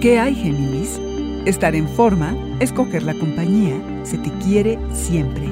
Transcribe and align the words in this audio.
¿Qué 0.00 0.18
hay, 0.18 0.34
Géminis? 0.34 0.98
Estar 1.44 1.74
en 1.74 1.86
forma, 1.86 2.34
escoger 2.58 3.02
la 3.02 3.12
compañía, 3.12 3.78
se 4.02 4.16
te 4.16 4.30
quiere 4.42 4.78
siempre. 4.94 5.46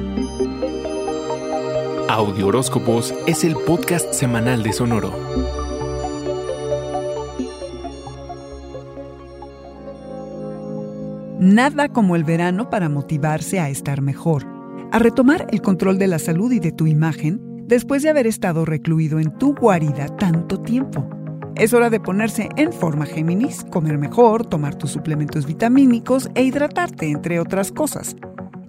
Audio 2.08 2.46
Horóscopos 2.46 3.12
es 3.26 3.44
el 3.44 3.54
podcast 3.56 4.14
semanal 4.14 4.62
de 4.62 4.72
Sonoro. 4.72 5.12
Nada 11.38 11.91
como 11.91 12.16
el 12.16 12.24
verano 12.24 12.70
para 12.70 12.88
motivarse 12.88 13.60
a 13.60 13.69
estar 13.69 14.00
mejor, 14.00 14.46
a 14.91 14.98
retomar 14.98 15.46
el 15.50 15.60
control 15.60 15.98
de 15.98 16.06
la 16.06 16.19
salud 16.19 16.50
y 16.52 16.58
de 16.58 16.72
tu 16.72 16.86
imagen 16.86 17.66
después 17.66 18.02
de 18.02 18.08
haber 18.08 18.26
estado 18.26 18.64
recluido 18.64 19.20
en 19.20 19.30
tu 19.36 19.54
guarida 19.54 20.06
tanto 20.16 20.62
tiempo. 20.62 21.17
Es 21.59 21.75
hora 21.75 21.91
de 21.91 21.98
ponerse 21.98 22.48
en 22.55 22.73
forma 22.73 23.05
Géminis, 23.05 23.64
comer 23.64 23.98
mejor, 23.98 24.47
tomar 24.47 24.77
tus 24.77 24.92
suplementos 24.92 25.45
vitamínicos 25.45 26.31
e 26.37 26.45
hidratarte, 26.45 27.11
entre 27.11 27.41
otras 27.41 27.73
cosas. 27.73 28.15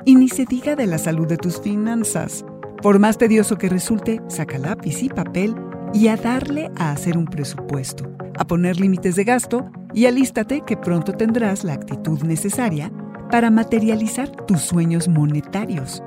Y 0.05 0.15
ni 0.15 0.27
se 0.27 0.45
diga 0.45 0.75
de 0.75 0.87
la 0.87 0.97
salud 0.97 1.27
de 1.27 1.37
tus 1.37 1.61
finanzas. 1.61 2.43
Por 2.81 2.97
más 2.97 3.19
tedioso 3.19 3.59
que 3.59 3.69
resulte, 3.69 4.19
saca 4.27 4.57
lápiz 4.57 5.03
y 5.03 5.09
papel 5.09 5.53
y 5.93 6.07
a 6.07 6.17
darle 6.17 6.71
a 6.77 6.91
hacer 6.91 7.15
un 7.15 7.25
presupuesto, 7.25 8.09
a 8.39 8.47
poner 8.47 8.79
límites 8.79 9.15
de 9.15 9.23
gasto 9.23 9.69
y 9.93 10.07
alístate 10.07 10.61
que 10.61 10.75
pronto 10.75 11.11
tendrás 11.13 11.63
la 11.63 11.73
actitud 11.73 12.23
necesaria 12.23 12.91
para 13.29 13.51
materializar 13.51 14.31
tus 14.47 14.61
sueños 14.61 15.07
monetarios. 15.07 16.01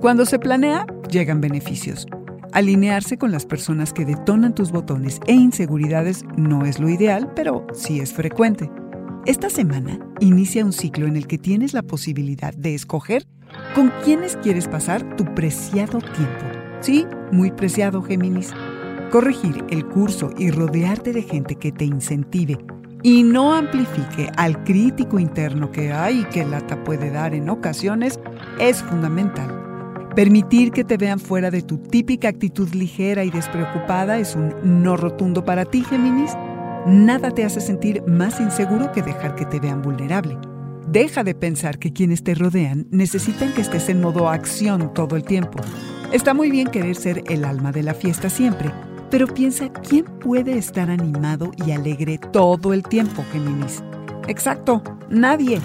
Cuando 0.00 0.24
se 0.24 0.38
planea, 0.38 0.86
llegan 1.10 1.40
beneficios. 1.40 2.06
Alinearse 2.52 3.16
con 3.16 3.30
las 3.30 3.46
personas 3.46 3.92
que 3.92 4.04
detonan 4.04 4.54
tus 4.56 4.72
botones 4.72 5.20
e 5.26 5.34
inseguridades 5.34 6.24
no 6.36 6.64
es 6.64 6.80
lo 6.80 6.88
ideal, 6.88 7.32
pero 7.36 7.64
sí 7.72 8.00
es 8.00 8.12
frecuente. 8.12 8.70
Esta 9.24 9.50
semana 9.50 10.00
inicia 10.18 10.64
un 10.64 10.72
ciclo 10.72 11.06
en 11.06 11.16
el 11.16 11.28
que 11.28 11.38
tienes 11.38 11.74
la 11.74 11.82
posibilidad 11.82 12.52
de 12.52 12.74
escoger 12.74 13.24
con 13.74 13.92
quiénes 14.04 14.36
quieres 14.36 14.66
pasar 14.66 15.16
tu 15.16 15.24
preciado 15.34 15.98
tiempo. 15.98 16.44
Sí, 16.80 17.06
muy 17.30 17.52
preciado, 17.52 18.02
Géminis. 18.02 18.52
Corregir 19.12 19.64
el 19.70 19.86
curso 19.86 20.30
y 20.36 20.50
rodearte 20.50 21.12
de 21.12 21.22
gente 21.22 21.54
que 21.54 21.70
te 21.70 21.84
incentive 21.84 22.58
y 23.02 23.22
no 23.22 23.54
amplifique 23.54 24.30
al 24.36 24.64
crítico 24.64 25.20
interno 25.20 25.70
que 25.70 25.92
hay 25.92 26.20
y 26.20 26.24
que 26.24 26.44
lata 26.44 26.82
puede 26.82 27.10
dar 27.10 27.32
en 27.32 27.48
ocasiones 27.48 28.18
es 28.58 28.82
fundamental. 28.82 29.69
Permitir 30.14 30.72
que 30.72 30.82
te 30.82 30.96
vean 30.96 31.20
fuera 31.20 31.52
de 31.52 31.62
tu 31.62 31.78
típica 31.78 32.28
actitud 32.28 32.68
ligera 32.74 33.22
y 33.22 33.30
despreocupada 33.30 34.18
es 34.18 34.34
un 34.34 34.54
no 34.82 34.96
rotundo 34.96 35.44
para 35.44 35.64
ti, 35.64 35.84
Géminis. 35.84 36.32
Nada 36.84 37.30
te 37.30 37.44
hace 37.44 37.60
sentir 37.60 38.02
más 38.08 38.40
inseguro 38.40 38.90
que 38.90 39.02
dejar 39.02 39.36
que 39.36 39.44
te 39.44 39.60
vean 39.60 39.82
vulnerable. 39.82 40.36
Deja 40.88 41.22
de 41.22 41.36
pensar 41.36 41.78
que 41.78 41.92
quienes 41.92 42.24
te 42.24 42.34
rodean 42.34 42.88
necesitan 42.90 43.52
que 43.52 43.60
estés 43.60 43.88
en 43.88 44.00
modo 44.00 44.28
acción 44.28 44.92
todo 44.94 45.14
el 45.14 45.22
tiempo. 45.22 45.60
Está 46.12 46.34
muy 46.34 46.50
bien 46.50 46.66
querer 46.66 46.96
ser 46.96 47.22
el 47.28 47.44
alma 47.44 47.70
de 47.70 47.84
la 47.84 47.94
fiesta 47.94 48.28
siempre, 48.30 48.72
pero 49.12 49.28
piensa 49.28 49.72
quién 49.72 50.06
puede 50.06 50.58
estar 50.58 50.90
animado 50.90 51.52
y 51.64 51.70
alegre 51.70 52.18
todo 52.32 52.72
el 52.72 52.82
tiempo, 52.82 53.24
Géminis. 53.30 53.84
Exacto, 54.26 54.82
nadie. 55.08 55.60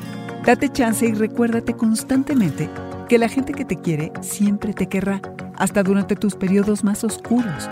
Date 0.45 0.69
chance 0.69 1.03
y 1.03 1.13
recuérdate 1.13 1.73
constantemente 1.73 2.69
que 3.07 3.17
la 3.17 3.29
gente 3.29 3.53
que 3.53 3.66
te 3.66 3.77
quiere 3.77 4.11
siempre 4.21 4.73
te 4.73 4.88
querrá, 4.88 5.21
hasta 5.55 5.83
durante 5.83 6.16
tus 6.16 6.35
periodos 6.35 6.83
más 6.83 7.03
oscuros. 7.03 7.69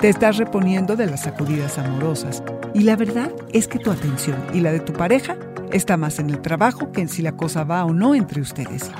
Te 0.00 0.08
estás 0.08 0.36
reponiendo 0.36 0.96
de 0.96 1.06
las 1.06 1.22
sacudidas 1.22 1.78
amorosas 1.78 2.42
y 2.74 2.80
la 2.80 2.96
verdad 2.96 3.30
es 3.52 3.68
que 3.68 3.78
tu 3.78 3.90
atención 3.90 4.36
y 4.52 4.60
la 4.60 4.72
de 4.72 4.80
tu 4.80 4.92
pareja 4.92 5.36
está 5.72 5.96
más 5.96 6.18
en 6.18 6.30
el 6.30 6.40
trabajo 6.40 6.90
que 6.90 7.02
en 7.02 7.08
si 7.08 7.22
la 7.22 7.32
cosa 7.32 7.64
va 7.64 7.84
o 7.84 7.92
no 7.92 8.14
entre 8.14 8.40
ustedes. 8.40 8.90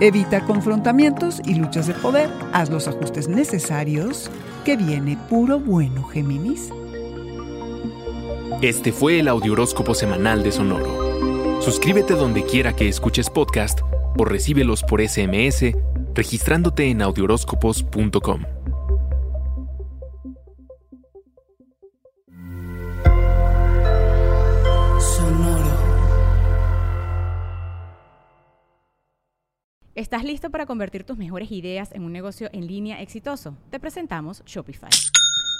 Evita 0.00 0.44
confrontamientos 0.44 1.40
y 1.44 1.54
luchas 1.54 1.86
de 1.86 1.94
poder, 1.94 2.28
haz 2.52 2.70
los 2.70 2.88
ajustes 2.88 3.28
necesarios, 3.28 4.30
que 4.64 4.76
viene 4.76 5.16
puro 5.30 5.60
bueno, 5.60 6.04
Géminis. 6.04 6.70
Este 8.60 8.92
fue 8.92 9.20
el 9.20 9.28
Audioróscopo 9.28 9.94
Semanal 9.94 10.42
de 10.42 10.52
Sonoro. 10.52 11.62
Suscríbete 11.62 12.14
donde 12.14 12.44
quiera 12.44 12.74
que 12.74 12.88
escuches 12.88 13.30
podcast 13.30 13.80
o 14.18 14.24
recíbelos 14.24 14.82
por 14.82 15.00
SMS 15.00 15.72
registrándote 16.14 16.90
en 16.90 17.02
audioróscopos.com. 17.02 18.42
¿Estás 29.94 30.24
listo 30.24 30.50
para 30.50 30.66
convertir 30.66 31.04
tus 31.04 31.18
mejores 31.18 31.52
ideas 31.52 31.92
en 31.92 32.02
un 32.02 32.12
negocio 32.12 32.48
en 32.52 32.66
línea 32.66 33.00
exitoso? 33.02 33.56
Te 33.70 33.78
presentamos 33.78 34.42
Shopify. 34.46 34.90